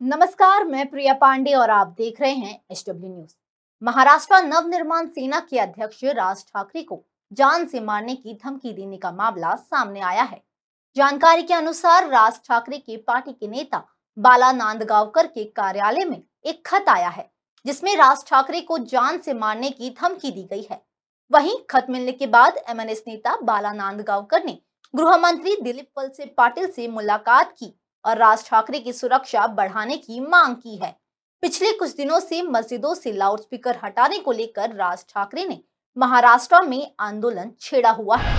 नमस्कार, 0.00 0.64
मैं 0.64 0.86
प्रिया 0.90 1.12
पांडे 1.12 1.52
और 1.52 1.70
आप 1.70 1.94
देख 1.98 2.20
रहे 2.20 2.32
हैं 2.32 2.60
H 2.72 2.82
W 2.88 3.08
news. 3.08 3.34
Maharashtra 3.82 4.36
Navnirman 4.42 5.06
Sena 5.06 5.38
के 5.40 5.58
अध्यक्ष 5.58 6.04
राज 6.06 6.44
ठाकरे 6.44 6.82
को 6.82 7.00
जान 7.32 7.66
से 7.66 7.80
मारने 7.80 8.14
की 8.14 8.34
धमकी 8.34 8.72
देने 8.72 8.96
का 8.96 9.10
मामला 9.12 9.54
सामने 9.54 10.00
आया 10.00 10.22
है। 10.22 10.40
जानकारी 10.96 11.42
के 11.42 11.54
अनुसार 11.54 12.08
राज 12.08 12.38
ठाकरे 12.44 12.78
के 12.78 12.96
पार्टी 12.98 13.32
के 13.32 13.48
नेता 13.48 13.82
बाला 14.16 14.52
नांदगांवकर 14.52 15.26
के 15.26 15.44
कार्यालय 15.46 16.04
में 16.04 16.22
एक 16.44 16.62
खत 16.66 16.88
आया 16.88 17.08
है, 17.08 17.28
जिसमें 17.64 17.94
राज 17.96 18.24
ठाकरे 18.26 18.60
को 18.60 18.78
जान 18.78 19.18
से 19.18 19.34
मारने 19.34 19.70
की 19.70 19.90
धमकी 20.00 20.30
दी 20.30 20.44
गई 20.44 20.66
है। 20.70 20.80
वहीं 21.30 21.56
खत 21.70 21.86
मिलने 21.90 22.12
के 22.12 22.26
बाद 22.28 22.62
एमएनएस 22.68 23.02
नेता 23.08 23.36
बाला 23.42 23.72
नांदगांवकर 23.72 24.44
ने 24.44 24.58
गृह 24.94 25.16
मंत्री 25.18 25.56
दिलीप 25.56 25.88
वलसे 25.98 26.34
पाटिल 26.36 26.70
से 26.70 26.88
मुलाकात 26.88 27.52
की। 27.52 27.74
और 28.08 28.16
राज 28.16 28.44
ठाकरे 28.46 28.78
की 28.80 28.92
सुरक्षा 28.92 29.46
बढ़ाने 29.46 29.96
की 29.96 30.20
मांग 30.20 30.54
की 30.56 30.76
है। 30.76 30.94
पिछले 31.42 31.72
कुछ 31.72 31.94
दिनों 31.96 32.18
से 32.20 32.40
मस्जिदों 32.42 32.94
से 32.94 33.12
लाउडस्पीकर 33.12 33.78
हटाने 33.84 34.18
को 34.18 34.32
लेकर 34.32 34.74
राज 34.74 35.04
ठाकरे 35.08 35.44
ने 35.46 35.58
महाराष्ट्र 35.96 36.60
में 36.62 36.90
आंदोलन 37.00 37.50
छेड़ा 37.60 37.90
हुआ 37.90 38.16
है। 38.16 38.36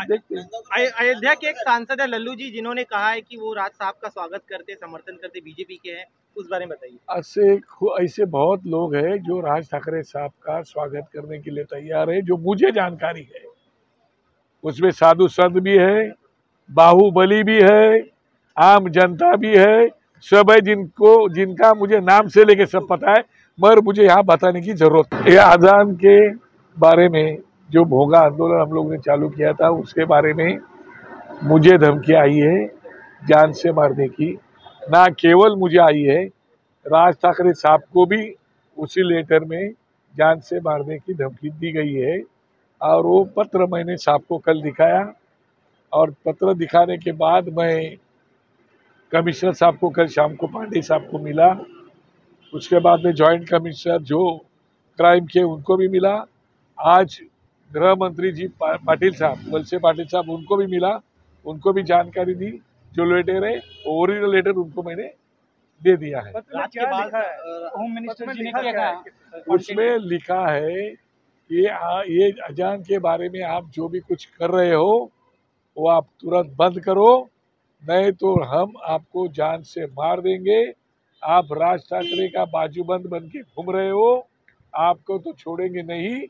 अयोध्या 0.00 1.34
के 1.34 1.48
एक 1.48 1.56
सांसद 1.58 2.00
है 2.00 2.06
लल्लू 2.06 2.34
जी 2.34 2.50
जिन्होंने 2.50 2.84
कहा 2.84 3.10
है 3.10 3.20
कि 3.20 3.36
वो 3.36 3.52
राज 3.54 3.70
साहब 3.70 3.94
का 4.02 4.08
स्वागत 4.08 4.42
करते 4.50 4.74
समर्थन 4.74 5.16
करते 5.16 5.40
बीजेपी 5.40 5.76
के 5.76 5.90
हैं 5.90 6.04
उस 6.36 6.46
बारे 6.50 6.66
में 6.66 6.76
बताइए। 6.76 6.96
ऐसे 7.10 7.54
ऐसे 8.04 8.24
बहुत 8.28 8.66
लोग 8.66 8.94
हैं 8.96 9.16
जो 9.22 9.40
राज 9.40 9.70
ठाकरे 9.70 10.02
साहब 10.04 10.30
का 10.42 10.60
स्वागत 10.64 11.08
करने 11.12 11.38
के 11.38 11.50
लिए 11.50 11.64
तैयार 11.66 12.10
है 12.10 12.20
जो 12.22 12.36
मुझे 12.38 12.70
जानकारी 12.72 13.28
है। 13.34 13.44
उसमें 14.64 14.90
साधु 14.92 15.28
संत 15.30 15.62
भी 15.62 15.76
है 15.78 16.10
बाहुबली 16.70 17.42
भी 17.44 17.60
है 17.62 18.09
आम 18.56 18.88
जनता 18.90 19.34
भी 19.36 19.56
है, 19.56 19.88
सब 20.26 20.50
है 20.50 20.60
जिनको, 20.60 21.28
जिनका 21.30 21.72
मुझे 21.74 21.98
नाम 22.00 22.28
से 22.28 22.44
लेके 22.44 22.66
सब 22.66 22.86
पता 22.88 23.10
है, 23.10 23.24
मगर 23.58 23.80
मुझे 23.80 24.02
यहाँ 24.04 24.24
बताने 24.24 24.60
की 24.60 24.72
ज़रूरत 24.74 25.26
ये 25.28 25.36
आजान 25.38 25.94
के 25.96 26.18
बारे 26.76 27.08
में 27.08 27.38
जो 27.70 27.84
भोगा 27.86 28.18
आंदोलन 28.20 28.60
हम 28.60 28.72
लोग 28.72 28.90
ने 28.92 28.98
चालू 28.98 29.28
किया 29.28 29.52
था, 29.52 29.68
उसके 29.70 30.04
बारे 30.06 30.32
में 30.34 30.58
मुझे 31.44 31.76
धमकी 31.78 32.14
आई 32.14 32.36
है, 32.36 32.66
जान 33.22 33.52
से 33.52 33.72
मारने 33.72 34.08
की। 34.08 34.32
ना 34.82 35.04
केवल 35.14 35.56
मुझे 35.56 35.78
आई 35.80 36.02
है, 36.02 36.24
राज 36.86 37.14
ठाकरे 37.14 37.52
साहब 37.54 37.80
को 37.92 38.04
भी 38.06 38.22
उसी 38.78 39.02
लेटर 39.04 39.44
में 39.44 39.70
जान 40.14 40.40
से 40.40 40.60
मारने 40.60 40.98
की 40.98 41.14
धमकी 41.14 41.50
दी 41.50 41.72
गई 41.72 41.92
है, 41.94 42.20
और 42.80 43.06
वो 43.06 43.22
पत्र 43.36 43.66
मैंने 43.72 43.96
साहब 43.98 44.22
को 44.28 44.38
कल 44.38 44.62
दिखाया, 44.62 45.12
और 45.92 46.14
पत्र 46.26 46.54
दिखाने 46.54 46.96
के 46.98 47.12
बाद 47.14 47.48
मैं 47.58 47.96
कमिश्नर 49.12 49.52
साहब 49.52 49.76
को 49.78 49.88
कल 49.90 50.06
शाम 50.08 50.34
को 50.36 50.46
पांडे 50.46 50.80
साहब 50.82 51.08
को 51.10 51.18
मिला। 51.18 51.48
उसके 52.52 52.78
बाद 52.80 53.04
में 53.04 53.12
जॉइंट 53.12 53.48
कमिश्नर 53.48 54.02
जो 54.02 54.20
क्राइम 54.98 55.26
के 55.26 55.42
उनको 55.44 55.76
भी 55.76 55.88
मिला। 55.88 56.12
आज 56.78 57.18
गृह 57.70 57.94
मंत्री 57.94 58.30
जी 58.32 58.46
पाटिल 58.60 59.14
साहब 59.14 59.54
वलसे 59.54 59.78
पाटिल 59.78 60.06
साहब 60.06 60.30
उनको 60.30 60.56
भी 60.56 60.66
मिला। 60.66 60.92
उनको 61.44 61.72
भी 61.72 61.82
जानकारी 61.82 62.34
दी 62.34 62.50
जो 62.92 63.04
लेटर 63.14 63.44
है 63.44 63.54
ओरिजिनल 63.88 64.34
लेटर 64.34 64.50
उनको 64.62 64.82
मैंने 64.82 65.08
दे 65.82 65.96
दिया 65.96 66.20
है। 66.20 66.32
राज 66.32 66.68
के 66.68 66.86
बाद 66.86 67.14
होम 67.76 67.90
मिनिस्टर 67.94 68.32
जी 68.32 68.42
ने 68.42 68.50
क्या 68.52 68.72
कहा 68.72 69.54
उसमें 69.54 69.98
लिखा 70.06 70.40
है 70.48 70.86
कि 70.90 71.64
ये 72.14 72.30
अजान 72.48 72.82
के 72.82 72.98
बारे 73.00 73.28
में 73.28 73.42
आप 73.44 73.70
जो 73.74 73.88
भी 73.88 74.00
कुछ 74.00 74.24
कर 74.38 74.50
रहे 74.50 74.74
हो 74.74 75.10
वो 75.76 75.88
आप 75.90 76.06
तुरंत 76.20 76.54
बंद 76.58 76.80
करो। 76.80 77.10
नहीं 77.82 78.10
तो 78.14 78.34
हम 78.44 78.72
आपको 78.86 79.26
जान 79.34 79.62
से 79.64 79.86
मार 79.88 80.20
देंगे। 80.20 80.60
आप 81.22 81.52
राज 81.52 81.80
ठाकरे 81.82 82.28
का 82.28 82.44
बाजूबंद 82.48 83.06
बन 83.06 83.28
के 83.28 83.40
घूम 83.40 83.70
रहे 83.70 83.90
हो 83.90 84.28
आपको 84.74 85.18
तो 85.18 85.32
छोड़ेंगे 85.34 85.82
नहीं 85.84 86.20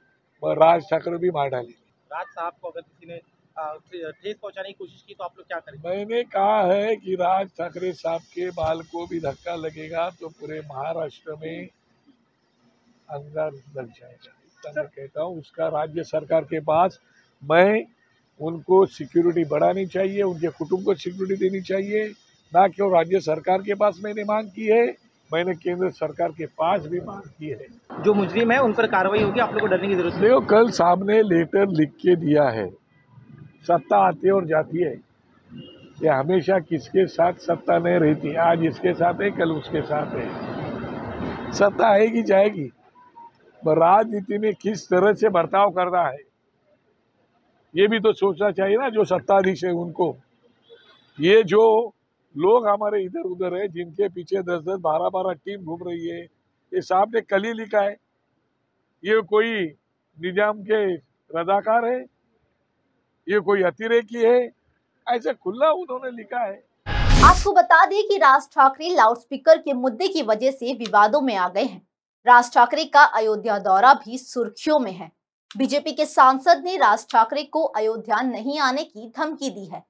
और 0.42 0.58
राज 0.58 0.90
ठाकरे 0.90 1.18
भी 1.18 1.30
मार 1.30 1.48
डालेंगे। 1.48 1.74
राज 2.10 2.26
साहब 2.26 2.52
को 2.62 2.68
अगर 2.68 2.80
किसी 2.80 3.06
ने 3.06 3.20
ठेस 3.56 4.36
पहुँचाने 4.36 4.69
की 4.69 4.72
कोशिश 4.75 5.02
की 5.02 5.14
तो 5.14 5.25
आप 5.25 5.34
लोग 5.38 5.47
क्या 5.47 5.58
करेंगे? 5.58 5.88
मैंने 5.88 6.22
कहा 6.26 6.62
है 6.64 6.97
कि 6.97 7.14
राज 7.16 7.48
ठाकरे 7.58 7.92
साहब 7.94 8.20
के 8.32 8.50
बाल 8.52 8.82
को 8.84 9.06
भी 9.06 9.20
धक्का 9.20 9.54
लगेगा 9.56 10.08
तो 10.10 10.28
पूरे 10.30 10.60
महाराष्ट्र 10.62 11.34
में 11.36 11.69
अंदर 13.08 13.50
लग 13.76 13.91
जाएगा। 13.91 14.32
इतना 14.46 14.72
मैं 14.72 14.86
कहता 14.88 15.22
हूँ 15.22 15.38
उसका 15.38 15.69
राज्य 15.70 16.02
सरकार 16.06 16.44
के 16.44 16.60
पास 16.62 17.00
मैं 17.42 17.84
उनको 18.40 18.84
सिक्योरिटी 18.88 19.44
बढ़ानी 19.44 19.86
चाहिए 19.86 20.22
उनके 20.22 20.48
कुटुंब 20.48 20.84
को 20.84 20.94
सिक्योरिटी 20.94 21.36
देनी 21.40 21.60
चाहिए। 21.60 22.04
ना 22.52 22.66
केवल 22.68 22.92
राज्य 22.92 23.20
सरकार 23.20 23.62
के 23.62 23.74
पास 23.74 24.00
मैंने 24.04 24.24
मांग 24.24 24.48
की 24.48 24.66
है 24.66 24.86
मैंने 25.30 25.54
केंद्र 25.54 25.90
सरकार 25.90 26.28
के 26.28 26.46
पास 26.58 26.86
भी 26.86 27.00
मांग 27.00 27.28
की 27.30 27.48
है। 27.48 27.66
जो 28.04 28.14
मुजरिम 28.14 28.50
है 28.52 28.58
उन 28.58 28.72
पर 28.72 28.86
कार्रवाई 28.86 29.22
होगी 29.22 29.40
आप 29.40 29.52
लोग 29.52 29.60
को 29.60 29.66
डरने 29.66 29.88
की 29.88 29.94
ज़रूरत 29.94 30.14
नहीं। 30.14 30.22
देखो 30.22 30.40
कल 30.46 30.70
सामने 30.70 31.20
लेटर 31.22 31.68
लिख 31.70 31.90
के 32.02 32.16
दिया 32.16 32.48
है 32.48 32.68
सत्ता 33.68 33.96
आती 33.98 34.26
है 34.26 34.32
और 34.32 34.46
जाती 34.46 34.82
है। 34.82 34.94
ये 36.02 36.08
हमेशा 36.08 36.58
किसके 36.58 37.06
साथ 37.06 37.32
सत्ता 37.40 37.78
नहीं 37.78 37.98
रहती? 37.98 38.34
आज 38.34 38.64
इसके 38.64 38.92
साथ 38.92 39.20
है 39.22 39.30
कल 39.30 39.52
उसके 39.52 39.82
साथ 39.82 40.14
है। 40.16 41.52
सत्ता 41.52 41.86
आएगी 41.86 42.22
जाएगी। 42.22 42.64
पर 43.62 43.78
राजनीति 43.78 44.38
में 44.38 44.52
किस 44.54 44.88
तरह 44.88 45.12
से 45.12 45.28
बर्ताव 45.28 45.70
करना 45.70 46.02
है? 46.02 46.18
ये 47.75 47.86
भी 47.88 47.98
तो 48.00 48.12
सोचना 48.12 48.50
चाहिए 48.50 48.76
ना, 48.76 48.88
जो 48.88 49.04
सत्ताधीश 49.04 49.64
है 49.64 49.70
उनको। 49.72 50.16
ये 51.19 51.42
जो 51.42 51.62
लोग 52.34 52.66
हमारे 52.69 53.03
इधर 53.04 53.22
उधर 53.22 53.54
है, 53.54 53.66
जिनके 53.69 54.08
पीछे 54.08 54.42
दस 54.42 54.60
दस 54.60 54.78
बारह 54.81 55.08
बारह 55.08 55.32
टीम 55.34 55.64
घूम 55.64 55.88
रही 55.88 56.08
है, 56.08 56.20
ये 56.72 56.81
साहब 56.81 57.14
ने 57.14 57.20
कल 57.20 57.44
ही 57.44 57.53
लिखा 57.53 57.81
है। 57.81 57.97
ये 59.04 59.20
कोई 59.22 59.53
निज़ाम 60.19 60.62
के 60.62 60.94
रजाकार 61.31 61.84
है? 61.84 62.00
ये 63.26 63.41
कोई 63.41 63.62
अतिरेकी 63.62 64.22
है? 64.25 64.50
ऐसे 65.06 65.32
खुला 65.34 65.70
उन्होंने 65.72 66.10
लिखा 66.10 66.44
है। 66.44 66.62
आपको 67.25 67.52
बता 67.52 67.84
दें 67.87 68.02
कि 68.08 68.16
राज 68.16 68.48
ठाकरे 68.52 68.88
लाउडस्पीकर 68.88 69.58
के 69.58 69.72
मुद्दे 69.72 70.08
की 70.08 70.22
वजह 70.22 70.50
से 70.50 70.72
विवादों 70.75 71.20
में 71.20 71.34
आ 71.37 71.48
गए 71.48 71.64
हैं। 71.64 71.81
राज 72.26 72.52
ठाकरे 72.54 72.84
का 72.84 73.02
अयोध्या 73.14 73.58
दौरा 73.58 73.92
भी 73.97 74.19
सुर्खियों 74.19 74.78
में 74.78 74.92
है। 74.92 75.10
बीजेपी 75.50 75.93
के 75.93 76.05
सांसद 76.06 76.62
ने 76.65 76.77
राज 76.77 77.05
ठाकरे 77.11 77.43
को 77.44 77.62
अयोध्या 77.77 78.21
नहीं 78.22 78.59
आने 78.61 78.83
की 78.83 79.09
धमकी 79.16 79.49
दी 79.50 79.65
है। 79.65 79.83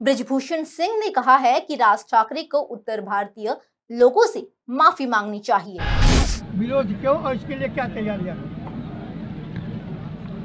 ब्रिजभूषण 0.00 0.64
सिंह 0.64 0.96
ने 0.98 1.10
कहा 1.10 1.36
है 1.36 1.58
कि 1.60 1.74
राज 1.74 2.04
ठाकरे 2.10 2.42
को 2.42 2.58
उत्तर 2.58 3.00
भारतीय 3.00 3.56
लोगों 3.90 4.26
से 4.26 4.46
माफ़ी 4.70 5.06
मांगनी 5.06 5.38
चाहिए। 5.40 5.78
विरोध 6.54 6.90
क्यों 7.00 7.16
और 7.16 7.36
इसके 7.36 7.58
लिए 7.58 7.68
क्या 7.68 7.84
तैयारियाँ? 7.88 8.36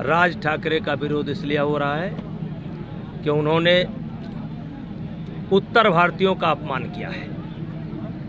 राज 0.02 0.42
ठाकरे 0.44 0.80
का 0.80 0.94
विरोध 0.96 1.30
इसलिए 1.30 1.58
हो 1.60 1.78
रहा 1.78 1.96
है 1.96 2.10
कि 3.24 3.30
उन्होंने 3.30 3.82
उत्तर 5.54 5.90
भारतीयों 5.90 6.36
का 6.36 6.52
अपमान 6.52 6.84
किया 6.92 7.10
है 7.10 7.28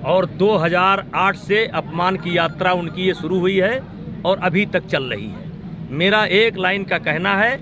और 0.06 0.26
2008 0.38 1.36
से 1.38 1.66
अपमान 1.74 2.16
की 2.16 2.36
यात्रा 2.36 2.72
उनकी 2.74 3.06
ये 3.06 3.14
शुरू 3.14 3.38
हुई 3.40 3.56
है 3.58 3.78
और 4.22 4.38
अभी 4.40 4.66
तक 4.68 4.86
चल 4.86 5.04
रही 5.04 5.28
है। 5.28 5.48
मेरा 5.90 6.24
एक 6.24 6.56
लाइन 6.56 6.84
का 6.84 6.98
कहना 6.98 7.34
है 7.36 7.56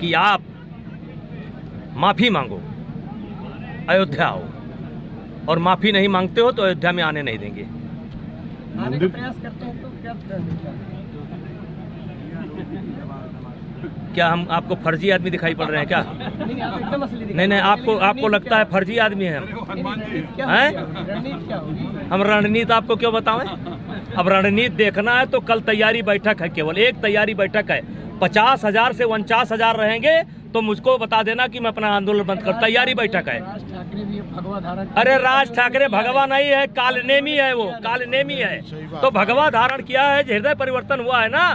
कि 0.00 0.12
आप 0.12 0.42
माफ़ी 1.96 2.30
मांगो 2.30 2.60
अयोध्या 3.88 4.26
आओ। 4.26 4.42
और 5.48 5.58
माफ़ी 5.58 5.92
नहीं 5.92 6.08
मांगते 6.08 6.40
हो 6.40 6.52
तो 6.52 6.62
अयोध्या 6.62 6.92
में 6.92 7.02
आने 7.02 7.22
नहीं 7.22 7.38
देंगे। 7.38 7.62
हैं 8.74 9.00
तो 9.00 9.08
क्या 9.08 10.12
क्या 14.14 14.28
हम 14.28 14.46
आपको 14.50 14.74
फर्जी 14.74 15.10
आदमी 15.10 15.30
दिखाई 15.30 15.54
पड़ 15.54 15.66
रहे 15.66 15.78
हैं 15.78 15.86
क्या? 15.88 16.00
नहीं 16.00 16.60
आप 16.62 16.78
एकदम 16.80 17.02
असली 17.02 17.34
नहीं 17.34 17.46
नहीं 17.48 17.60
आपको 17.60 17.96
आपको 18.08 18.28
लगता 18.28 18.58
है 18.58 18.64
फर्जी 18.64 18.96
आदमी 18.98 19.24
है 19.24 19.36
हम? 19.36 19.46
क्या 20.36 20.46
हैं? 20.46 20.70
रणनीति 20.72 21.46
क्या 21.46 21.56
होगी? 21.56 21.86
हम 22.12 22.22
रणनीति 22.22 22.72
आपको 22.72 22.96
क्यों 22.96 23.12
बताएँ? 23.14 23.48
अब 24.14 24.28
रणनीति 24.28 24.74
देखना 24.76 25.18
है 25.18 25.26
तो 25.26 25.40
कल 25.42 25.60
तैयारी 25.62 26.02
बैठक 26.04 26.42
है 26.42 26.48
केवल। 26.50 26.78
एक 26.78 27.00
तैयारी 27.02 27.34
बैठक 27.34 27.70
है। 27.70 27.80
पचास 28.20 28.64
हज़ार 28.64 28.92
से 28.92 29.04
उनचास 29.06 29.52
हज़ार 29.52 29.76
रहेंगे 29.76 30.22
तो 30.54 30.60
मुझको 30.62 30.96
बता 30.98 31.22
देना 31.22 31.46
कि 31.46 31.60
मैं 31.60 31.70
अपना 31.70 31.88
आंदोलन 31.90 32.24
बंद 32.24 32.42
कर 32.42 32.52
तैयारी 32.60 32.94
बैठक 32.94 33.28
है। 33.28 33.38
राज 33.40 33.62
ठाकरे 33.70 34.04
भी 34.04 34.20
भगवा 34.22 34.60
धारण 34.60 34.86
अरे 34.96 35.16
राज 35.18 35.54
ठाकरे 35.56 35.88
भगवा 35.88 36.26
नहीं 36.26 36.48
है 36.48 36.66
कालनेमी 36.68 37.32
है 37.32 37.52
वो 37.54 37.64
कालनेमी 37.84 38.34
है। 38.34 38.60
तो 39.00 39.10
भगवा 39.12 39.48
धारण 39.50 39.82
किया 39.82 40.02
है 40.04 40.22
हृदय 40.24 40.54
परिवर्तन 40.56 41.00
हुआ 41.00 41.22
है 41.22 41.28
ना 41.28 41.48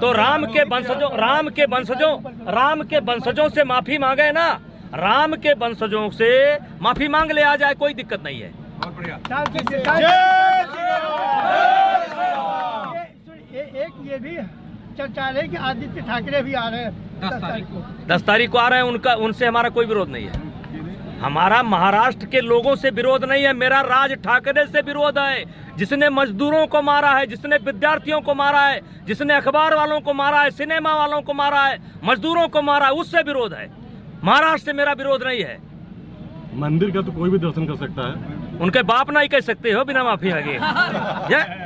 तो 0.00 0.12
राम 0.14 0.46
के 0.46 0.62
वंशजों 0.66 1.10
राम 1.18 1.48
के 1.50 1.64
वंशजों 1.66 2.14
राम 2.54 2.82
के 2.84 2.98
वंशजों 3.02 3.48
से 3.50 3.64
माफ़ी 3.66 3.98
मांगे 3.98 4.30
ना। 4.32 4.48
राम 4.96 5.34
के 5.36 5.52
वंशजों 5.54 6.08
से 6.12 6.30
माफ़ी 6.82 7.08
मांग 7.08 7.30
ले 7.32 7.42
आ 7.44 7.56
जाए 7.56 7.74
कोई 7.76 7.94
दिक्कत 7.94 8.22
नहीं 8.24 8.40
है। 8.40 8.50
ये- 14.10 14.22
भी 14.22 14.36
चर्चा 14.98 15.28
रही 15.28 15.48
कि 15.48 15.56
आदित्य 15.56 16.00
ठाकरे 16.00 16.42
भी 16.42 16.52
आ 16.52 16.68
रहे 16.68 16.80
हैं 16.80 17.20
दस 17.20 17.32
तारीख 17.32 17.64
को। 17.64 18.04
दस 18.06 18.22
तारीख 18.22 18.50
को 18.50 18.58
आ 18.58 18.68
रहे 18.68 18.78
हैं 18.78 18.86
उनका 18.86 19.14
उनसे 19.14 19.46
हमारा 19.46 19.68
कोई 19.68 19.86
विरोध 19.86 20.08
नहीं 20.08 20.26
है। 20.26 20.46
हमारा 21.20 21.62
महाराष्ट्र 21.62 22.26
के 22.26 22.40
लोगों 22.40 22.76
से 22.76 22.90
विरोध 22.90 23.24
नहीं 23.24 23.44
है 23.44 23.52
मेरा 23.52 23.80
राज 23.80 24.12
ठाकरे 24.12 24.66
से 24.66 24.80
विरोध 24.80 25.18
है। 25.18 25.44
जिसने 25.76 26.10
मजदूरों 26.10 26.66
को 26.66 26.82
मारा 26.82 27.10
है 27.10 27.26
जिसने 27.26 27.56
विद्यार्थियों 27.56 28.20
को 28.20 28.34
मारा 28.34 28.60
है 28.60 28.80
जिसने 29.06 29.34
अखबार 29.34 29.74
वालों 29.74 30.00
को 30.00 30.14
मारा 30.14 30.40
है 30.40 30.50
सिनेमा 30.50 30.94
वालों 30.94 31.22
को 31.22 31.34
मारा 31.34 31.62
है 31.62 31.78
मजदूरों 32.04 32.48
को 32.48 32.62
मारा 32.62 32.86
है 32.86 32.92
उससे 32.92 33.22
विरोध 33.22 33.52
है। 33.52 33.70
महाराष्ट्र 34.24 34.70
से 34.70 34.72
मेरा 34.72 34.92
विरोध 34.92 35.22
नहीं 35.22 35.42
है। 35.44 35.58
मंदिर 36.54 36.90
का 36.90 37.02
तो 37.02 37.12
कोई 37.12 37.30
भी 37.30 37.38
दर्शन 37.38 37.66
कर 37.66 37.76
सकता 37.76 38.08
है। 38.08 38.58
उनके 38.58 38.82
बाप 38.82 39.10
ना 39.10 39.20
ही 39.20 39.28
कह 39.28 39.40
सकते 39.40 39.70
हो 39.70 39.84
बिना 39.84 40.04
माफ़ी 40.04 40.30
मांगे 40.32 40.58
जय 41.28 41.62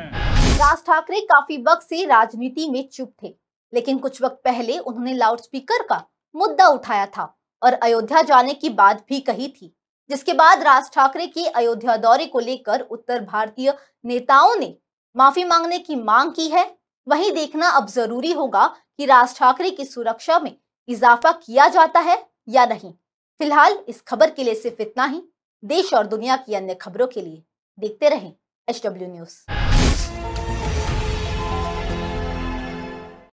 राज 0.60 0.78
ठाकरे 0.86 1.20
काफ़ी 1.22 1.56
वक्त 1.58 1.86
से 1.88 2.04
राजनीति 2.06 2.68
में 2.70 2.88
चुप 2.88 3.12
थे, 3.22 3.28
लेकिन 3.72 3.98
कुछ 3.98 4.20
वक्त 4.22 4.40
पहले 4.44 4.76
उन्होंने 4.78 5.12
लाउडस्पीकर 5.14 5.82
का 5.82 5.96
मुद्दा 6.34 6.66
उठाया 6.68 7.04
था 7.06 7.22
और 7.62 7.72
अयोध्या 7.74 8.20
जाने 8.22 8.54
की 8.54 8.68
बात 8.70 9.04
भी 9.08 9.20
कही 9.20 9.48
थी, 9.50 9.72
जिसके 10.10 10.32
बाद 10.32 10.62
राज 10.62 10.90
ठाकरे 10.92 11.26
के 11.28 11.46
अयोध्या 11.46 11.96
दौरे 11.96 12.26
को 12.26 12.38
लेकर 12.40 12.80
उत्तर 12.82 13.20
भारतीय 13.22 13.72
नेताओं 14.04 14.54
ने 14.56 14.74
माफ़ी 15.16 15.44
मांगने 15.44 15.78
की 15.78 15.96
मांग 15.96 16.32
की 16.32 16.48
है। 16.48 16.64
वहीं 17.06 17.32
देखना 17.32 17.68
अब 17.70 17.86
ज़रूरी 17.88 18.32
होगा 18.32 18.66
कि 18.98 19.06
राज 19.06 19.36
ठाकरे 19.36 19.70
की 19.70 19.84
सुरक्षा 19.86 20.38
में 20.38 20.54
इजाफा 20.88 21.32
किया 21.38 21.68
जाता 21.70 22.00
है 22.00 22.18
या 22.48 22.66
नहीं। 22.66 22.92
फ़िलहाल 23.40 23.78
इस 23.88 24.02
खबर 24.02 24.30
के 24.30 24.44
लिए 24.44 24.54
सिर्फ़ 24.56 24.82
इतना 24.82 25.04
ही। 25.06 25.22
देश 25.62 25.94
और 25.94 26.06
दुनिया 26.08 26.36
की 26.38 26.54
अन्य 26.54 26.74
खबरों 26.76 27.06
के 27.06 27.22
लिए 27.22 27.42
देखते 27.78 28.08
रहें 28.08 28.32
एच 28.68 28.86
न्यूज़। 28.86 29.38